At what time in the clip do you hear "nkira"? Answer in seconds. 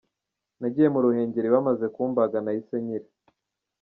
2.83-3.07